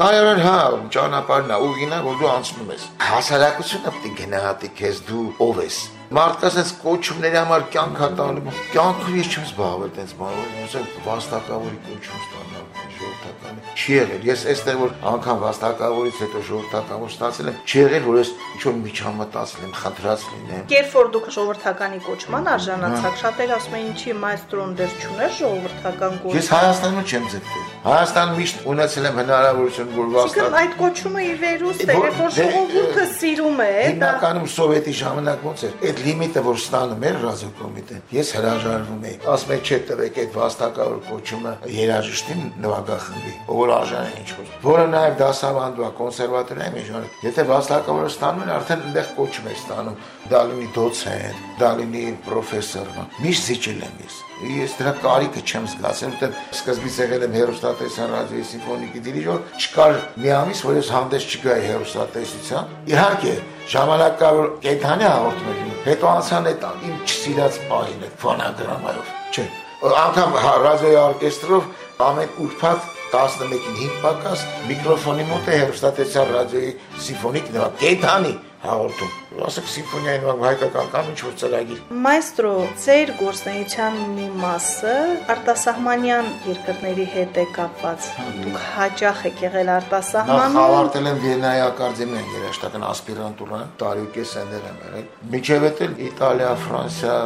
Կարիերան 0.00 0.42
հա, 0.44 0.58
ճանապարհն 0.94 1.54
է, 1.54 1.60
ուղին 1.68 1.94
է, 1.96 2.02
որ 2.06 2.20
դու 2.20 2.30
անցնում 2.34 2.74
ես։ 2.74 2.84
Հասարակությունը 3.10 3.94
պետք 3.96 4.10
է 4.10 4.14
գնահատի 4.20 4.70
քեզ 4.80 5.02
դու 5.10 5.24
ով 5.46 5.64
ես 5.66 5.80
մարդկաս 6.10 6.56
այս 6.58 6.70
կոչումների 6.82 7.38
համար 7.38 7.66
կյանք 7.70 8.00
հատալու 8.02 8.54
կյանքը 8.74 9.12
ես 9.20 9.28
չեմ 9.30 9.44
զբաղվել 9.46 9.90
այդպես 9.90 10.14
բանով 10.18 10.56
ուզեմ 10.64 10.88
վաստակավորի 11.06 11.78
կոչում 11.86 12.24
ստանալ 12.24 12.70
ժողովրդականի 13.00 13.74
չի 13.80 13.94
եղել 13.94 14.24
ես 14.26 14.42
այստեղ 14.50 14.80
որ 14.80 14.94
անգամ 15.10 15.38
վաստակավորից 15.44 16.18
հետո 16.20 16.42
ժողովրդական 16.48 17.04
ստացել 17.10 17.50
եմ 17.50 17.60
չի 17.70 17.78
եղել 17.80 18.04
որ 18.10 18.18
ես 18.20 18.32
ինչ 18.50 18.62
որ 18.66 18.74
միջամտածել 18.80 19.62
եմ 19.66 19.74
խնդրած 19.80 20.26
լինեմ 20.30 20.74
երբ 20.74 20.90
որ 20.98 21.10
դուք 21.14 21.28
ժողովրդականի 21.36 22.00
կոչման 22.10 22.50
արժանացաք 22.50 23.16
շատեր 23.20 23.54
ասում 23.60 23.76
են 23.80 23.86
ինչի 23.90 24.16
մայստրոն 24.20 24.74
դեր 24.80 24.92
չուներ 25.00 25.32
ժողովրդական 25.40 26.18
կոչ 26.20 26.34
ես 26.40 26.50
Հայաստանում 26.50 27.06
չեմ 27.10 27.24
ձգտել 27.30 27.64
Հայաստան 27.80 28.34
միշտ 28.40 28.64
ունեցել 28.70 29.08
եմ 29.10 29.20
հնարավորություն 29.20 29.92
որ 29.96 30.10
վաստակ 30.16 30.58
այդ 30.60 30.74
կոչումը 30.80 31.20
ի 31.20 31.34
վերուստ 31.40 31.80
է 31.80 31.96
երբ 32.00 32.20
որ 32.20 32.34
ժողովուրդը 32.40 33.06
սիրում 33.20 33.60
է 33.64 33.70
հիմնականում 33.80 34.48
սովետի 34.60 34.94
ժամանակ 35.00 35.46
ոնց 35.50 35.64
էր 35.70 35.74
այդ 35.90 35.99
լիմիտը 36.04 36.42
որ 36.46 36.58
ստանում 36.60 37.04
էր 37.10 37.18
ռադիոկոմիտեն, 37.24 38.02
ես 38.16 38.32
հրաժարվում 38.36 39.04
եի։ 39.10 39.16
Ասում 39.34 39.52
եք, 39.56 39.70
չէ, 39.70 39.78
տվեք 39.90 40.20
այդ 40.20 40.38
վաստակավոր 40.40 40.98
կոչումը 41.10 41.52
երաժշտի 41.76 42.36
նվագախմբի, 42.64 43.34
որ 43.60 43.74
արժան 43.76 44.08
է 44.10 44.14
ինչ 44.20 44.30
որ։ 44.40 44.50
Որը 44.70 44.86
նաև 44.94 45.18
դասավանդվա 45.20 45.90
կոնսերվատորիայի 46.00 46.74
մեջ, 46.76 46.90
եթե 47.26 47.46
վաստակավորը 47.50 48.10
ստանում 48.14 48.44
են, 48.46 48.54
արդեն 48.60 48.84
այնտեղ 48.90 49.12
կոչում 49.20 49.50
է 49.50 49.54
ստանում, 49.60 50.00
դա 50.30 50.42
լինի 50.50 50.68
դոցենտ, 50.80 51.46
դա 51.60 51.70
լինի 51.80 52.04
պրոֆեսոր, 52.30 52.92
միշտ 53.20 53.50
զիջել 53.50 53.86
եմ 53.90 54.04
ես 54.06 54.20
ես 54.40 54.74
դրա 54.78 54.92
կարիքը 55.02 55.40
չեմ 55.44 55.66
զգացել, 55.68 56.12
որտեղ 56.14 56.36
սկզբից 56.56 56.98
եղել 57.00 57.24
եմ 57.26 57.34
հերոստատեսան 57.36 58.14
ռադիոյի 58.14 58.46
սիմֆոնիկի 58.50 59.02
դիրիժոր, 59.04 59.42
չկար 59.60 59.98
մի 60.16 60.32
ամիս, 60.38 60.62
որ 60.64 60.78
ես 60.80 60.92
հանդես 60.96 61.26
չգայի 61.28 61.66
հերոստատեսության։ 61.68 62.72
Իհարկե, 62.88 63.34
ժամանակ 63.70 64.14
կա 64.20 64.30
որ 64.36 64.48
կենթանի 64.64 65.06
հաղորդում 65.10 65.50
էր, 65.50 65.60
հետո 65.84 66.08
անցան 66.10 66.48
այդ 66.50 66.64
իմ 66.90 66.96
չսիրած 67.06 67.58
պահին 67.70 68.04
այդ 68.06 68.14
ֆոնոգրամայով։ 68.20 69.12
Չէ, 69.30 69.44
անգամ 69.80 70.34
հա, 70.44 70.54
ռադիոյի 70.64 70.98
օրկեստրով 71.00 71.68
ամեն 72.10 72.34
ուրբաթ 72.44 72.88
11-ին 73.10 73.78
5 73.80 73.94
պակաս 74.04 74.42
միկրոֆոնի 74.70 75.24
մոտ 75.30 75.48
է 75.50 75.56
հերոստատեսան 75.60 76.32
ռադիոյի 76.36 76.72
սիմֆոնիկ 77.06 77.48
նվագ, 77.56 77.78
կենթանի 77.80 78.34
հաղորդում 78.60 79.30
ասեք 79.30 79.68
սիմֆոնիային 79.72 80.24
ու 80.26 80.32
հայկական 80.40 80.88
կամ 80.92 81.08
ինչ 81.10 81.20
որ 81.24 81.34
ծրագիր։ 81.40 81.78
Մայստրո, 82.04 82.52
ձեր 82.82 83.12
գործնեության 83.20 83.98
մի 84.16 84.26
մասը 84.40 84.94
արտասահմանյան 85.34 86.28
երկրների 86.50 87.06
հետ 87.14 87.38
է 87.40 87.44
կապված։ 87.56 88.08
Դուք 88.40 88.58
հաճախ 88.74 89.22
եք 89.30 89.42
եղել 89.46 89.70
արտասահմանում։ 89.76 90.58
Նախ 90.58 90.58
ավարտել 90.64 91.08
եմ 91.10 91.20
Վիեննայի 91.24 91.62
ակադեմիան 91.70 92.34
երաշտական 92.34 92.86
ասպիրանտուրան, 92.90 93.64
տարի 93.80 94.04
ու 94.04 94.10
կես 94.18 94.34
ընդ 94.40 94.52
եմ 94.60 94.82
եղել։ 94.90 95.06
Միջև 95.30 95.66
էլ 95.70 95.94
Իտալիա, 96.10 96.50
Ֆրանսիա։ 96.66 97.16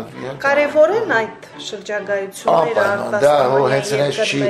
Կարևոր 0.45 0.95
են 0.95 1.15
այդ 1.19 1.49
շրջագայությունները 1.65 2.85
արտասահմանյան։ 2.85 3.25
Դա 3.25 3.35
հո 3.55 3.65
հենց 3.75 3.93
այս 4.05 4.21
չի, 4.25 4.41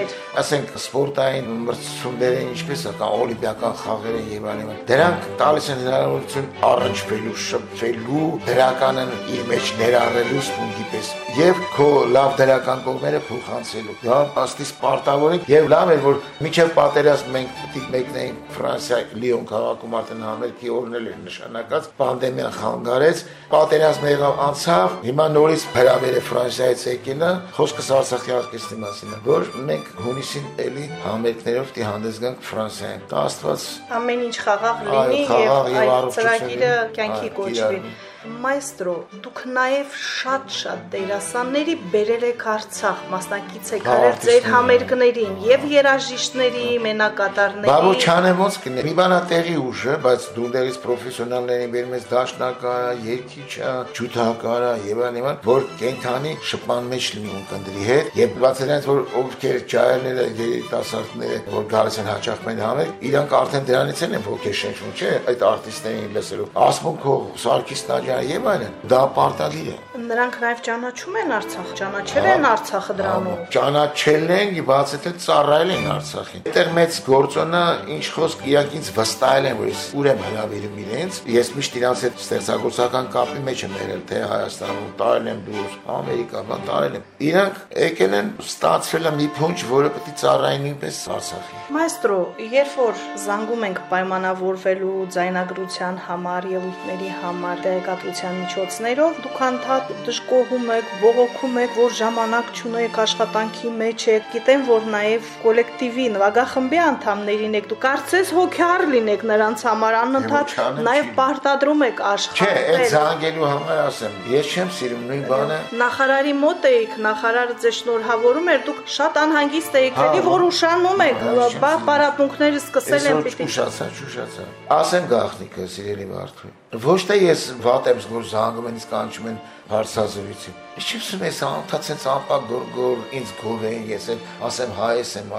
ասենք 0.42 0.74
սպորտային 0.84 1.50
մրցությունները 1.64 2.44
ինչպես 2.44 2.84
է, 2.84 2.94
կամ 3.00 3.14
օլիմպիական 3.24 3.76
խաղերը 3.84 4.22
եւ 4.34 4.48
այլն։ 4.54 4.72
Դրանք 4.90 5.28
տալիս 5.40 5.68
են 5.74 5.82
հնարավորություն 5.84 6.48
առնչվելու 6.74 7.34
շփվելու, 7.44 8.28
դրականն 8.48 9.12
իր 9.34 9.42
մեջ 9.50 9.70
ներառելու 9.80 10.42
սպունգի 10.44 10.86
պես 10.92 11.10
եւ 11.38 11.60
քո 11.74 11.88
լավ 12.14 12.34
դրական 12.38 12.82
կողմերը 12.84 13.20
փոխանցելու։ 13.28 13.96
Դա 14.04 14.18
աստի 14.44 14.66
սպարտավոր 14.68 15.34
է 15.34 15.38
եւ 15.50 15.68
լավ 15.72 15.92
է 15.94 15.96
որ 16.04 16.20
միջև 16.44 16.72
պատերազմ 16.78 17.32
մենք 17.34 17.62
է 17.64 17.82
մեկնեինք 17.94 18.52
Ֆրանսիա 18.54 18.98
Լիոն 19.24 19.46
քաղաքում 19.50 19.96
արդեն 19.98 20.22
համերգի 20.24 20.70
օրներ 20.74 21.08
էր 21.10 21.18
նշանակած, 21.24 21.88
պանդեմիան 21.98 22.54
խանգարեց, 22.58 23.22
պատերազմը 23.54 24.12
եղավ 24.14 24.40
անցավ, 24.44 24.94
հիմա 25.04 25.26
նորից 25.34 25.66
հրավեր 25.74 26.14
է 26.14 26.22
Ֆրանսիայից 26.28 26.84
եկելը, 26.90 27.30
խոսքս 27.58 27.90
Արցախի 27.98 28.34
արկեստրի 28.38 28.78
մասին 28.84 29.14
է, 29.14 29.18
որ 29.24 29.48
մենք 29.70 29.90
հունիսին 30.04 30.46
էլի 30.64 30.86
համերգներով 31.04 31.74
դի 31.74 31.86
հանդես 31.88 32.20
գանք 32.24 32.46
Ֆրանսիայում։ 32.50 33.04
Աստված 33.24 33.66
ամեն 33.98 34.24
ինչ 34.24 34.36
խաղաղ 34.44 34.82
լինի 34.88 35.20
եւ 35.24 35.68
այդ 35.84 36.08
ծրագիրը 36.14 36.63
կյանքի 36.96 37.30
կոչվի։ 37.38 37.80
Մայստրո, 38.24 38.92
դուք 39.20 39.40
նաև 39.52 39.96
շատ-շատ 40.00 40.84
դերասանների 40.94 41.74
բերել 41.92 42.22
եք 42.30 42.44
Արցախ, 42.54 43.00
մասնակից 43.12 43.72
եք 43.76 43.88
արել 43.94 44.14
ձեր 44.24 44.46
համերգներին 44.54 45.34
եւ 45.44 45.66
երաժիշտների, 45.68 46.68
մենակատարների։ 46.86 47.68
Բաբո 47.68 47.90
չանեմ 48.00 48.40
ոնց 48.40 48.56
կնե։ 48.64 48.84
Մի 48.88 48.94
բանա 49.00 49.18
տեղի 49.28 49.56
ուժը, 49.60 49.96
բայց 50.04 50.28
դու 50.38 50.48
դերից 50.54 50.78
պրոֆեսիոնալներին 50.84 51.74
բերում 51.74 51.94
ես 51.98 52.06
դաշնակարը, 52.14 52.94
երգիչը, 53.04 53.74
ջութակարը 53.98 54.72
եւ 54.88 55.04
այլն, 55.04 55.28
որ 55.44 55.68
կենթանի 55.84 56.34
շփման 56.48 56.90
մեջ 56.94 57.10
լինի 57.18 57.34
ունկնդրի 57.44 57.86
հետ 57.90 58.18
եւ 58.24 58.34
բացի 58.44 58.64
նրանից 58.64 58.88
որ 58.88 59.04
ովքեր 59.20 59.60
ջայերները, 59.74 60.26
երիտասարդները, 60.40 61.38
որ 61.54 61.68
գալիս 61.74 62.00
են 62.00 62.10
հաճախ 62.14 62.42
մեր 62.48 62.64
համերգ, 62.64 63.04
իրանք 63.10 63.36
արդեն 63.44 63.68
դրանից 63.68 64.04
են 64.04 64.16
ոգեշնչվում, 64.24 64.94
չէ՞, 64.94 65.12
այդ 65.34 65.44
արտիստներին 65.50 66.14
լսելով։ 66.14 66.58
Ասմունքով 66.64 67.24
Սարգիս 67.44 67.82
Նաջյան 67.90 68.13
եւ 68.30 68.48
այլն։ 68.54 68.74
Դա 68.90 69.00
պարտադիր 69.18 69.68
է։ 69.74 69.76
Նրանք 70.04 70.34
նաև 70.42 70.62
ճանաչում 70.66 71.16
են 71.20 71.32
Արցախ, 71.34 71.68
ճանաչել 71.78 72.26
են 72.34 72.46
Արցախը 72.50 72.94
դրանով։ 72.98 73.38
Ճանաչել 73.54 74.32
են, 74.34 74.56
բացի 74.68 74.98
թե 75.04 75.12
ծառայել 75.24 75.70
են 75.74 75.86
Արցախին։ 75.94 76.42
Այդտեղ 76.44 76.70
մեծ 76.78 76.98
գործոնը 77.08 77.62
ինչ 77.94 78.04
խոսք 78.14 78.44
իրանք 78.50 78.74
ինձ 78.78 78.90
վստահել 78.98 79.48
են, 79.48 79.56
որ 79.60 79.70
ես 79.70 79.84
ուր 79.94 80.08
եմ 80.10 80.24
հրավիրում 80.24 80.76
իրենց։ 80.84 81.20
Ես 81.34 81.50
միշտ 81.54 81.78
իրանց 81.80 82.04
հետ 82.04 82.22
ստեղծագործական 82.24 83.08
կապի 83.14 83.40
մեջ 83.48 83.64
եմ 83.64 83.76
եղել, 83.80 84.02
թե 84.10 84.20
Հայաստանում 84.34 84.90
տարել 85.00 85.30
եմ 85.34 85.40
դուրս, 85.48 85.78
Ամերիկա, 85.94 86.42
բան 86.50 86.64
տարել 86.68 86.98
եմ։ 86.98 87.06
Իրանք 87.24 87.58
եկել 87.84 88.16
են 88.18 88.28
ստացվել 88.44 89.04
է 89.04 89.14
մի 89.14 89.28
փունջ, 89.38 89.64
որը 89.74 89.92
պետք 89.94 90.10
է 90.10 90.16
ծառայի 90.24 90.60
նույնպես 90.64 91.00
Արցախին։ 91.14 91.64
Մայստրո, 91.74 92.18
երբ 92.54 92.76
որ 92.84 93.02
զանգում 93.24 93.64
ենք 93.68 93.80
պայմանավորվելու 93.94 94.98
ձայնագրության 95.14 96.00
համար, 96.08 96.48
ելույթների 96.54 97.10
համար, 97.24 97.64
տեղեկատվության 98.04 98.34
միջոցներով, 98.44 99.18
դուք 99.24 99.38
անդադ 99.44 99.90
դժգոհում 100.04 100.66
եք, 100.74 100.88
բողոքում 101.00 101.56
եք, 101.64 101.76
որ 101.78 101.92
ժամանակ 101.98 102.46
չունեք 102.54 102.98
աշխատանքի 103.04 103.70
մեջ 103.80 104.04
եք։ 104.14 104.26
Գիտեմ, 104.34 104.64
որ 104.68 104.88
նաև 104.94 105.30
կոլեկտիվի 105.44 106.06
նվագախմբի 106.14 106.80
անդամներին 106.84 107.56
եք, 107.58 107.68
դուք 107.72 107.80
կարծես 107.84 108.32
հոգյար 108.38 108.84
լինեք 108.94 109.24
նրանց 109.30 109.64
համար, 109.68 109.96
անընդհատ 110.04 110.54
նաև 110.84 111.10
պարտադրում 111.18 111.84
եք 111.88 112.02
աշխատել։ 112.14 112.54
Չէ, 112.54 112.74
այդ 112.74 112.92
զանգելու 112.94 113.48
համար 113.54 113.80
ասեմ, 113.84 114.18
ես 114.34 114.52
չեմ 114.54 114.74
սիրում 114.74 115.04
նույն 115.08 115.24
բանը։ 115.32 115.58
Նախարարի 115.84 116.34
մոտ 116.44 116.68
էիք, 116.74 116.96
նախարարը 117.04 117.56
ձեզ 117.64 117.78
շնորհավորում 117.84 118.50
էր, 118.54 118.60
դուք 118.68 118.82
շատ 118.94 119.20
անհանգիստ 119.24 119.78
էիք, 119.84 120.02
էլի 120.04 120.24
որ 120.28 120.46
ուշանում 120.50 121.04
եք, 121.04 121.24
բա 121.64 121.72
պարապմունքները 121.88 122.60
սկսել 122.64 123.08
են 123.14 123.24
պիտի։ 123.28 123.48
Ուշացա, 123.48 123.88
ուշացա։ 124.08 124.50
Ասեմ 124.74 125.08
գախնիկը, 125.14 125.70
սիրելի 125.74 126.10
Վարդու։ 126.14 126.54
Ոչ 126.74 127.04
թե 127.06 127.16
ես 127.20 127.42
վատ 127.62 127.88
եմ 127.92 127.98
զգոր 128.02 128.24
զանգում 128.32 128.64
են, 128.66 128.78
իսկ 128.80 128.94
անջում 128.98 129.26
են 129.30 129.36
հարցազրույցի։ 129.70 130.54
Ինչ 130.74 130.86
չեմ 130.90 131.20
ես 131.28 131.38
անդացած 131.46 132.06
անպակ 132.10 132.48
գորգոր 132.50 133.04
ինձ 133.18 133.34
գովեին 133.38 133.84
ես 133.92 134.08
էլ 134.14 134.24
ասեմ 134.48 134.72
հայ 134.80 134.88
ես 134.98 135.12
եմ 135.20 135.30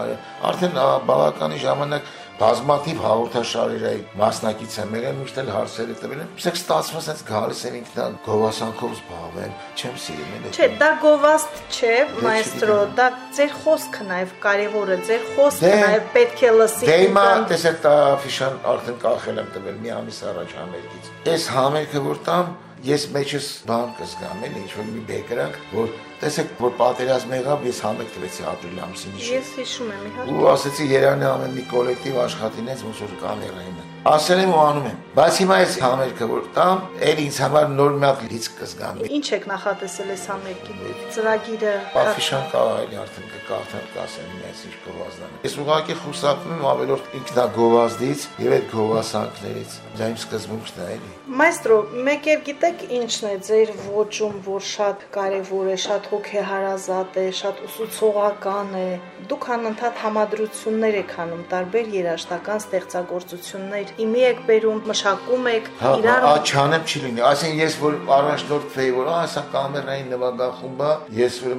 Արդեն 0.49 0.79
բավականի 1.09 1.59
ժամանակ 1.65 2.13
բազմաթիվ 2.35 2.97
հաղորդաշարեր 3.05 3.83
այ 3.87 3.99
մասնակից 4.19 4.73
եմ 4.81 4.95
եղել, 4.95 5.13
միշտ 5.21 5.37
էլ 5.39 5.51
հարցեր 5.55 5.91
եմ 5.93 5.99
տվել։ 6.01 6.23
Իսկ 6.35 6.57
ստացվում 6.59 7.05
է 7.05 7.15
գալիս 7.29 7.61
եմ 7.69 7.77
ինքնա 7.79 8.07
գովասանքով 8.25 8.95
զբաղվել, 8.95 9.53
չեմ 9.79 9.95
սիրում 10.05 10.33
էլ։ 10.35 10.49
Չէ, 10.51 10.67
դա 10.81 10.89
գովաստ 11.05 11.61
չէ, 11.75 11.93
մայստրո, 12.25 12.77
դա 12.99 13.07
ձեր 13.39 13.55
խոսքը 13.63 14.09
նաև 14.11 14.35
կարևոր 14.43 14.91
է, 14.91 14.99
ձեր 15.07 15.25
խոսքը 15.37 15.73
նաև 15.85 16.11
պետք 16.15 16.43
է 16.43 16.51
լսի։ 16.59 16.91
Դե 16.91 16.99
հիմա 17.05 17.25
տեսեք, 17.55 17.79
դա 17.85 17.95
աֆիշան 18.11 18.59
արդեն 18.75 18.99
կախել 19.05 19.41
եմ 19.45 19.49
տվել 19.55 19.81
մի 19.85 19.95
ամիս 19.95 20.21
առաջ 20.35 20.55
համերգից։ 20.59 21.11
Այս 21.35 21.49
համերգը 21.55 22.05
որ 22.05 22.23
տամ 22.27 22.53
ես 22.85 23.05
մեջս 23.15 23.45
բան 23.65 23.93
կզգամ 23.97 24.41
էլ 24.45 24.57
ինչ 24.61 24.71
որ 24.75 24.89
մի 24.91 24.99
բեկրանք 25.09 25.55
որ 25.71 25.93
տեսեք 26.25 26.53
որ 26.57 26.71
պատերազմ 26.79 27.33
եղավ 27.37 27.65
ես 27.69 27.81
համեք 27.85 28.13
տվեցի 28.15 28.45
ապրիլ 28.51 28.79
ամսին 28.85 29.19
ես 29.25 29.51
հիշում 29.59 29.91
եմ 29.95 30.07
իհարկե 30.09 30.37
ու 30.39 30.47
ասեցի 30.55 30.87
Երանի 30.95 31.27
ամեն 31.31 31.53
մի 31.59 31.65
կոլեկտիվ 31.75 32.23
աշխատինեց 32.25 32.87
ոնց 32.89 33.03
որ 33.05 33.19
կամերային 33.25 33.94
ասել 34.05 34.39
եմ 34.43 34.51
ու 34.53 34.57
անում 34.61 34.83
եմ 34.85 34.97
բայց 35.15 35.37
հիմա 35.41 35.55
այս 35.63 35.75
համերգը 35.81 36.25
որ 36.29 36.41
տամ 36.53 36.81
էլ 37.09 37.21
ինձ 37.23 37.37
համար 37.41 37.71
նոր 37.73 37.95
մի 37.95 38.05
հատ 38.05 38.19
լիցք 38.29 38.59
կզգամ 38.59 38.99
ինչ 39.17 39.25
եք 39.37 39.47
նախատեսել 39.49 40.11
այս 40.13 40.25
համերգին? 40.29 40.83
Ծրագիրը 41.15 41.73
աֆիշան 42.01 42.45
կա 42.51 42.61
այլ 42.75 42.93
արդեն 43.01 43.31
կկարդան 43.33 43.87
կասեմ 43.95 44.35
մեծ 44.43 44.61
ինչ 44.69 44.75
գովազդան 44.85 45.33
ես 45.47 45.57
ուղղակի 45.65 45.97
խուսափում 46.05 46.53
եմ 46.53 46.67
ավելորդ 46.75 47.17
ինքնագովազդից 47.21 48.27
եւ 48.45 48.55
այդ 48.59 48.69
գովասանքներից 48.75 49.75
դա 49.95 50.09
իմ 50.13 50.19
սկզբունքն 50.21 50.85
է 50.85 50.89
էլի 50.95 51.11
մայստրո 51.41 51.77
մեկ 52.05 52.27
էլ 52.35 52.41
գիտեք 52.45 52.85
ինչն 52.99 53.25
է 53.31 53.35
ձեր 53.49 53.73
ոճում 53.95 54.35
որ 54.45 54.65
շատ 54.75 55.05
կարեւոր 55.15 55.71
է 55.73 55.77
շատ 55.85 56.09
հոգեհարազատ 56.13 57.17
է 57.17 57.25
շատ 57.41 57.63
ուսուցողական 57.65 58.77
է 58.77 58.87
դուք 59.25 59.45
անընդհատ 59.55 60.01
համադրություններ 60.05 60.97
եք 61.01 61.13
անում 61.23 61.43
տարբեր 61.55 61.87
երաժշտական 61.95 62.59
ստեղծագործություններ 62.61 63.94
իմի 64.03 64.23
եք 64.29 64.39
բերում, 64.49 64.79
մշակում 64.89 65.47
եք, 65.51 65.69
հա, 65.79 65.91
իրար 66.01 66.25
աչանեմ 66.31 66.83
չի 66.89 67.01
լինի։ 67.05 67.23
Այսինքն 67.29 67.61
ես 67.61 67.77
որ 67.83 67.95
առաջնորդվեի, 68.15 68.91
որ 68.95 69.11
ահա 69.13 69.29
սա 69.35 69.43
կամերային 69.55 70.11
նվագախումբը, 70.15 70.91
ես 71.21 71.39
որ 71.45 71.55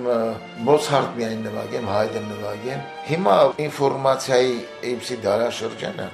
Մոցարտ 0.66 1.16
միայն 1.16 1.43
նվագեմ, 1.47 1.90
Հայդեն 1.97 2.31
նվագեմ։ 2.35 2.85
Հիմա 3.07 3.35
ինֆորմացիայի 3.63 4.55
իբսի 4.91 5.17
դարաշրջանը 5.23 6.07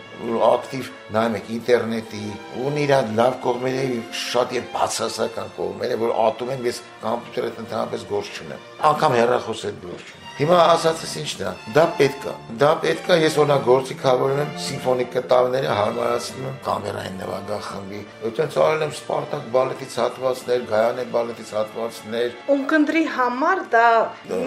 ակտիվ 0.49 0.91
նայում 1.17 1.39
եք 1.39 1.49
ինտերնետի, 1.57 2.23
ունի 2.69 2.85
իր 2.85 2.95
լավ 3.17 3.39
կողմերը, 3.49 3.87
շատ 4.27 4.57
եւ 4.59 4.71
բացասական 4.77 5.53
կողմերը, 5.57 6.01
որ 6.05 6.17
ատում 6.29 6.57
եմ 6.59 6.67
ես 6.69 6.83
համբյուտերը 7.09 7.55
ընդհանրապես 7.65 8.11
գործ 8.13 8.43
չունեմ։ 8.43 8.67
Անկամ 8.93 9.17
հեռախոսը 9.23 9.73
գործ 9.87 10.05
չունեմ։ 10.05 10.23
Հիմա 10.33 10.59
ասածս 10.73 11.11
ինչն 11.21 11.43
է։ 11.45 11.51
Դա 11.77 11.83
պետք 11.99 12.23
է։ 12.25 12.33
Դա 12.61 12.69
պետք 12.83 13.09
է 13.13 13.17
ես 13.21 13.35
օրինակ 13.43 13.67
գործի 13.67 13.97
կավորում 14.01 14.39
եմ 14.43 14.55
սիմֆոնիկ 14.65 15.11
կտավները 15.13 15.75
հարմարացնում 15.77 16.47
եմ 16.49 16.57
կամերային 16.65 17.19
նվագախմբի։ 17.21 18.01
Այդտենց 18.29 18.57
արել 18.63 18.85
եմ 18.87 18.95
Սպարտակ 18.97 19.45
բալետից 19.53 19.97
հատվածներ, 20.03 20.65
Գայանե 20.73 21.05
բալետից 21.13 21.53
հատվածներ։ 21.59 22.39
Ունկնդրի 22.57 23.05
համար 23.13 23.63
դա 23.77 23.91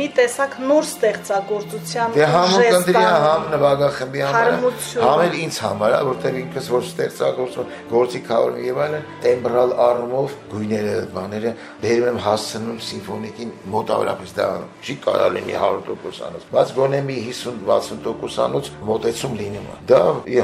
մի 0.02 0.08
տեսակ 0.18 0.58
նոր 0.66 0.90
ստեղծագործության 0.90 2.18
Դե 2.36 2.42
համ 2.42 2.56
ունկնդրի 2.60 3.06
համ 3.26 3.48
նվագախմբի 3.56 4.26
համար, 4.26 4.52
համ 5.06 5.24
էլ 5.26 5.38
ինձ 5.46 5.60
համար, 5.66 5.98
որտեղ 6.10 6.40
ինքս 6.42 6.70
որ 6.76 6.86
ստեղծագործում 6.90 7.74
գործի 7.96 8.22
կավորում 8.30 8.66
եւ 8.66 8.82
այլն, 8.86 9.08
տեմբրալ 9.26 9.76
առումով 9.86 10.36
գույները, 10.56 10.96
բաները 11.16 11.56
բերում 11.86 12.10
եմ 12.12 12.20
հասցնում 12.26 12.80
սիմֆոնիկին 12.90 13.54
մոտավորապես 13.76 14.36
դա 14.36 14.50
չի 14.86 14.96
կարող 15.06 15.36
լինի 15.36 15.56
100 15.56 15.86
100%-անոց, 15.86 16.46
բայց 16.52 16.72
գոնե 16.76 17.00
մի 17.06 17.16
50-60%-անոց 17.26 18.70
մոտեցում 18.90 19.36
լինում 19.40 19.68
է։ 19.72 19.78
Դա 19.90 20.00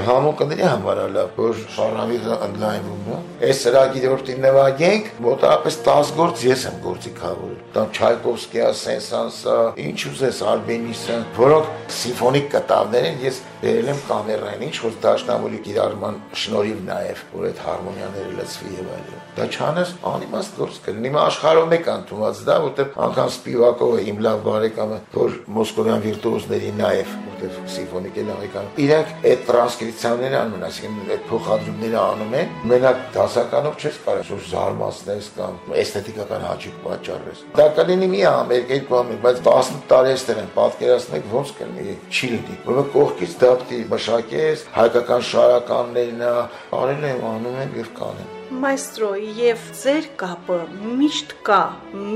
համոն 0.07 0.35
կների 0.41 0.65
համար 0.67 1.01
լավ, 1.15 1.31
որ 1.37 1.61
շարավիզը 1.75 2.37
ընդլայնվում 2.47 3.09
է։ 3.11 3.19
Այս 3.47 3.61
ծրագիրը 3.65 4.11
որ 4.11 4.25
նվագենք, 4.45 5.11
մոտավորապես 5.27 5.79
10 5.87 6.13
գործ 6.21 6.45
ես 6.47 6.65
եմ 6.71 6.79
գործի 6.85 7.13
կավորել։ 7.21 7.59
Դա 7.75 7.85
Չայկովսկիա, 7.97 8.71
Սենսանսա, 8.81 9.57
ինչ 9.85 9.99
ուզես 10.11 10.41
Արբենիսը, 10.51 11.17
որոնք 11.41 11.80
սիմֆոնիկ 12.01 12.47
կտավներ 12.55 13.07
են, 13.11 13.17
ես 13.25 13.41
բերել 13.61 13.89
եմ 13.91 13.99
կամերային, 14.09 14.63
ինչ 14.67 14.77
որ 14.81 14.95
դաշնամոլի 15.05 15.59
կիրառման 15.65 16.21
շնորհիվ 16.41 16.79
նաև, 16.91 17.25
որ 17.31 17.49
այդ 17.51 17.65
հարմոնիաները 17.65 18.37
լցվի 18.41 18.71
եւ 18.77 18.93
այլն։ 18.95 19.19
Դա 19.31 19.45
չանես 19.47 19.91
անիմաստ 20.11 20.57
գործ 20.59 20.79
կլինի։ 20.85 21.07
Հիմա 21.07 21.21
աշխարհում 21.31 21.69
մեկ 21.71 21.85
ընդունված 21.91 22.39
դա, 22.47 22.55
որտեղ 22.65 22.95
անգամ 23.05 23.29
Սպիվակովը 23.31 24.01
իմ 24.11 24.17
լավ 24.25 24.41
բարեկամը, 24.47 24.97
որ 25.15 25.37
մոսկովյան 25.55 26.01
վիրտուոզների 26.03 26.71
նաև, 26.81 27.13
որտեղ 27.31 27.55
սիմֆոնիկ 27.71 28.17
է 28.21 28.25
լավեկան, 28.27 28.67
իրենք 28.81 29.13
այդ 29.31 29.45
տրանսկրիպցիաները 29.47 30.37
անում, 30.41 30.65
այսինքն 30.67 31.13
այդ 31.15 31.23
փոխադրումները 31.31 31.99
անում 32.01 32.35
են, 32.41 32.51
մենակ 32.71 32.99
դասականով 33.15 33.79
չես 33.81 33.99
կարող 34.05 34.31
որ 34.31 34.43
զարմացնես 34.51 35.29
կամ 35.37 35.55
էսթետիկական 35.81 36.45
հաճույք 36.49 36.77
պատճառես։ 36.85 37.41
Դա 37.55 37.67
կլինի 37.79 38.11
մի 38.11 38.21
ամերիկ, 38.31 38.73
երկու 38.75 38.99
ամերիկ, 39.01 39.21
բայց 39.25 39.41
10 39.47 39.71
տարի 39.91 40.11
էստեղ 40.11 40.41
են 40.41 40.51
պատկերացնեք 40.59 41.31
ոնց 41.31 41.53
կլինի, 41.57 41.70
չի 42.11 42.33
լինի։ 42.33 42.59
Որը 42.67 42.83
կողքից 42.97 43.39
դապտի 43.45 43.81
մշակես, 43.95 44.67
հայկական 44.75 45.25
շարականներն 45.31 46.27
արել 46.27 47.09
եմ, 47.13 47.25
անում 47.31 47.59
եմ 47.65 47.81
եւ 47.81 47.91
կանեմ 48.01 48.40
մայստրո 48.51 49.09
եւ 49.37 49.61
ձեր 49.79 50.07
կապը 50.19 50.55
միշտ 50.99 51.33
կա 51.47 51.59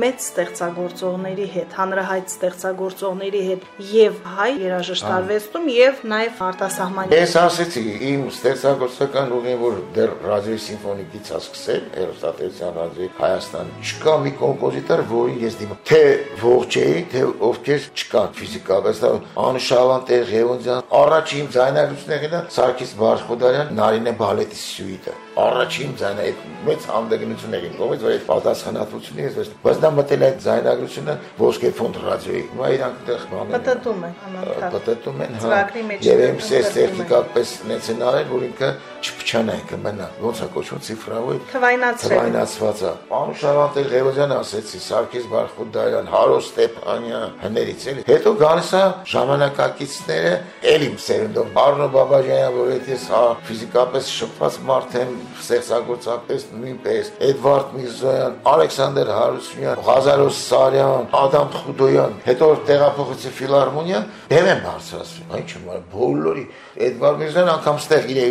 մեծ 0.01 0.23
ստեղծագործողների 0.25 1.45
հետ, 1.53 1.75
հանրահայտ 1.79 2.31
ստեղծագործողների 2.33 3.41
հետ 3.45 3.65
եւ 3.91 4.17
հայ 4.35 4.49
երաժշտարվեստում 4.65 5.69
եւ 5.75 6.01
նաեւ 6.11 6.41
արտասահմանյան։ 6.49 7.15
Ես 7.15 7.35
ասեցի, 7.41 7.83
իմ 8.09 8.25
ստեղծագործական 8.33 9.35
ուղին 9.39 9.59
որ 9.63 9.79
դեռ 9.95 10.15
ռադիոյի 10.25 10.61
սիմֆոնիկից 10.65 11.31
է 11.31 11.39
սկսել, 11.39 11.83
Էրոստատեսյան 12.05 12.79
ռադիոյի 12.79 13.11
Հայաստան, 13.19 13.73
չկա 13.85 14.15
մի 14.25 14.33
կոմպոզիտոր, 14.43 15.05
որին 15.15 15.39
ես 15.45 15.59
դիմում, 15.61 15.83
թե 15.91 16.01
ողջ 16.43 16.79
էի, 16.85 17.05
թե 17.15 17.23
ովքեր 17.49 17.87
չկան 17.95 18.33
ֆիզիկապես, 18.39 19.03
Անշավան 19.45 20.09
Տեր 20.11 20.25
Ղևոնդյան, 20.35 20.89
առաջին 21.05 21.53
ձայնագրությունները 21.55 22.43
Սարգիս 22.55 22.97
Բարխուդարյան, 23.05 23.71
Նարինե 23.79 24.17
բալետի 24.25 24.61
սյուիտը 24.65 25.24
առաջին 25.35 25.95
ձայնը 25.99 26.25
այդ 26.25 26.43
մեծ 26.65 26.85
հանդգնությունների 26.91 27.69
կողմից 27.75 28.03
որ 28.05 28.13
այդ 28.15 28.21
պատասխանատվությունը 28.29 29.25
ես 29.25 29.49
բայց 29.65 29.81
դա 29.83 29.89
մտել 29.95 30.23
է 30.25 30.29
ձայնագրությունը 30.45 31.15
ոսկե 31.41 31.71
ֆոնդ 31.79 31.99
ռադիոյի 32.05 32.43
հիմա 32.51 32.69
իրանք 32.75 33.01
այդտեղ 33.01 33.25
բաներ 33.31 33.65
պատտում 33.65 34.05
են 34.07 34.15
անընդհատ 34.29 34.71
պատտում 34.75 35.23
են 35.25 35.35
հա 35.43 35.59
եւ 36.07 36.23
եմ 36.25 36.39
սես 36.47 36.71
տեխնիկապես 36.75 37.53
նեցեն 37.71 38.05
արել 38.15 38.31
որ 38.31 38.47
ինքը 38.47 38.69
չփչանա 39.05 39.55
ինքը 39.61 39.79
մնա 39.85 40.07
ոնց 40.25 40.41
է 40.45 40.47
կոչվում 40.55 40.83
ցիֆրավոր 40.85 41.39
քվայնացրել 41.51 42.19
քվայնացված 42.19 42.83
է 42.85 42.91
Անուշավանտել 43.19 43.89
Ղևոզյանը 43.95 44.37
ասեցի 44.41 44.81
Սարգիս 44.85 45.27
Բարխուդարյան 45.35 46.09
Հարո 46.15 46.37
Ստեփանյան 46.45 47.35
հներից 47.45 47.85
էլի 47.91 48.05
հետո 48.09 48.35
գալիս 48.41 48.71
է 48.75 48.83
ժամանակակիցները 49.15 50.33
էլի 50.75 50.89
սերնդով 51.05 51.59
Արնո 51.65 51.87
Բաբաջանյան 51.95 52.55
որ 52.55 52.73
ես 52.95 53.05
հա 53.15 53.23
ֆիզիկապես 53.45 54.09
շփված 54.15 54.57
մարդ 54.65 54.95
եմ 55.01 55.13
ստեղծագործապես 55.45 56.45
նույնպես 56.55 57.11
Էդվարդ 57.25 57.73
Միրզոյան, 57.75 58.35
Ալեքսանդր 58.51 59.11
Հարությունյան, 59.15 59.81
Ղազարոս 59.85 60.39
Սարյան, 60.49 61.07
Ադամ 61.19 61.49
Խուդոյան, 61.55 62.15
հետո 62.25 62.49
տեղափոխեցի 62.69 63.33
ֆիլհարմոնիա, 63.39 64.01
դեմ 64.31 64.49
եմ 64.51 64.63
բարձրացրել։ 64.65 65.35
Այն 65.35 65.45
չեմ 65.51 65.69
բոլորի 65.95 66.45
Էդվարդ 66.85 67.19
Միրզոյան 67.23 67.51
անգամ 67.55 67.81
ստեղ 67.85 68.09
իր 68.15 68.21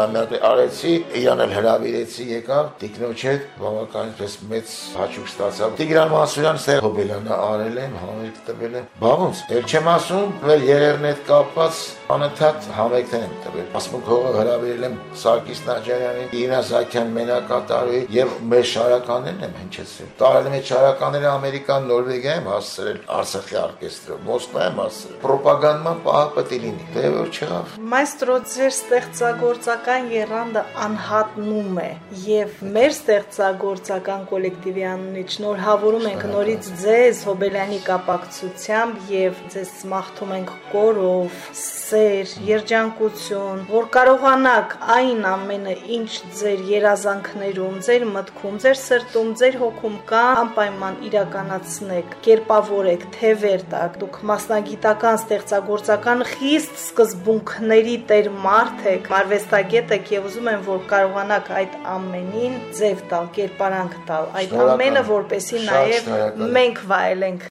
85-ամյակ 0.00 0.44
արեցի, 0.46 0.92
իրան 1.20 1.40
էլ 1.44 1.52
հրավիրեցի 1.56 2.24
եկավ, 2.30 2.68
տիկնոջ 2.80 3.22
հետ 3.26 3.42
բավականին 3.60 4.14
մեծ 4.50 4.72
հաճույք 5.00 5.28
ստացա։ 5.30 5.68
Տիգրան 5.80 6.12
Մասուրյան 6.14 6.60
ստեղ 6.60 6.80
Հոբելյանը 6.86 7.34
արել 7.50 7.80
եմ, 7.84 7.96
համերգ 8.00 8.38
տվել 8.48 8.76
եմ։ 8.80 8.86
Բա 9.00 9.12
ոնց, 9.20 9.42
ել 9.56 9.64
չեմ 9.70 9.90
ասում, 9.90 10.32
մեր 10.50 10.64
երերն 10.70 11.06
հետ 11.10 11.20
կապված 11.30 11.80
անընդհատ 12.10 12.68
համերգներ 12.80 13.24
եմ 13.26 13.34
տվել։ 13.44 13.66
Ասմուկ 13.80 14.08
հողը 14.10 14.32
հրավիրել 14.40 14.86
եմ 14.88 14.96
Սարգիս 15.20 15.60
Նաջարյանին, 15.68 16.30
Իրա 16.40 16.60
Զաքյան 16.70 17.12
մենակատարուի 17.20 18.00
եւ 18.16 18.34
մեր 18.50 18.64
շարականներն 18.70 19.44
եմ 19.46 19.54
հնչեցրել։ 19.60 20.10
Տարել 20.20 20.50
եմ 20.50 20.64
շարականները 20.70 21.30
Ամերիկան, 21.30 21.88
Նորվեգիա 21.90 22.34
եմ 22.40 22.50
հասցրել 22.50 22.98
Արցախի 23.20 23.58
օրկեստրով, 23.60 24.20
Մոսկվա 24.30 24.66
եմ 24.70 24.80
հասցրել։ 24.80 25.20
Պրոպագանդման 25.20 26.02
պահը 26.06 26.30
պետք 26.40 26.50
է 26.50 26.60
լինի։ 26.64 26.88
Դե 26.90 27.04
որ 27.20 27.30
չեղավ։ 27.40 27.76
Մայստրո 27.90 28.36
ձեր 28.50 28.70
ստեղծագործական 28.70 29.89
երանդը 29.90 30.60
անհատնում 30.84 31.78
է 31.82 31.86
եւ 32.22 32.58
մեր 32.74 32.92
ստեղծագործական 32.94 34.26
կոլեկտիվի 34.30 34.84
անունից 34.90 35.32
շնորհավորում 35.34 36.06
ենք 36.10 36.26
նորից 36.30 36.68
ձեզ 36.82 37.22
Հոբելյանի 37.26 37.78
կապակցությամբ 37.88 39.08
եւ 39.10 39.40
ձեզ 39.54 39.72
մաղթում 39.90 40.34
ենք 40.36 40.52
կորով, 40.70 41.40
սեր, 41.60 42.34
երջանկություն, 42.46 43.64
որ 43.70 43.88
կարողանաք 43.96 44.76
այն 44.94 45.24
ամենը, 45.30 45.74
ինչ 45.96 46.10
ձեր 46.38 46.62
երազանքներում, 46.70 47.80
ձեր 47.88 48.06
մտքում, 48.14 48.60
ձեր 48.62 48.78
սրտում, 48.84 49.32
ձեր 49.40 49.58
հոգում 49.64 49.96
կա, 50.10 50.22
անպայման 50.44 51.00
իրականացնեք, 51.10 52.14
կերպավորեք, 52.28 53.08
թևեր 53.16 53.66
տակ։ 53.74 53.98
Դուք 54.04 54.20
մասնագիտական, 54.30 55.20
ստեղծագործական 55.24 56.24
խիստ 56.30 56.78
սկզբունքների 56.84 57.96
տեր 58.10 58.30
մարդ 58.46 58.86
եք, 58.94 59.10
արվեստագետ 59.20 59.69
եք 59.78 60.10
եւ 60.16 60.26
ուզում 60.30 60.50
եմ, 60.54 60.64
որ 60.70 60.82
կարողանաք 60.94 61.52
այդ 61.60 61.78
ամենին 61.94 62.58
ձև 62.80 63.04
տալ, 63.12 63.30
կերպարանք 63.38 63.96
տալ, 64.10 64.28
այդ 64.40 64.58
ամենը 64.66 65.06
որպեսի 65.14 65.64
նաեւ 65.70 66.12
մենք 66.58 66.84
վայելենք 66.90 67.49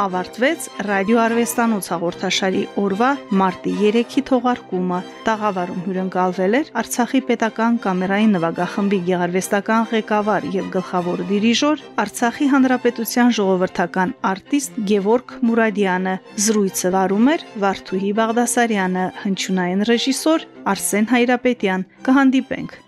ավարտվեց 0.00 0.66
ռադիոարվեստանոց 0.86 1.88
հաղորդաշարի 1.92 2.62
օրվա 2.82 3.08
մարտի 3.40 3.72
3-ի 3.80 4.22
թողարկումը։ 4.30 5.00
Տաղավարում 5.26 5.80
հյուրընկալվել 5.86 6.56
էր 6.58 6.70
Արցախի 6.82 7.20
պետական 7.30 7.80
կամերային 7.86 8.32
նվագախմբի 8.36 9.00
գեղարվեստական 9.08 9.88
ղեկավար 9.92 10.46
եւ 10.56 10.70
գլխավոր 10.76 11.24
դիրիժոր 11.32 11.84
Արցախի 12.04 12.48
հանրապետության 12.54 13.34
ժողովրդական 13.40 14.14
արտիստ 14.32 14.80
Գևորգ 14.92 15.36
Մուրադյանը։ 15.50 16.14
Զրույցը 16.46 16.94
վարում 16.96 17.28
էր 17.36 17.44
Վարդուհի 17.66 18.14
Բաղդասարյանը, 18.22 19.04
հնչյունային 19.26 19.84
ռեժիսոր 19.92 20.48
Արսեն 20.72 21.12
Հայրապետյան։ 21.16 21.86
Կհանդիպենք 22.08 22.80